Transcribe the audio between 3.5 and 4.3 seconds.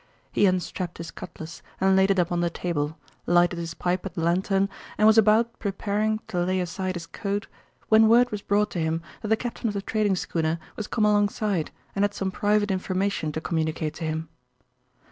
his pipe at the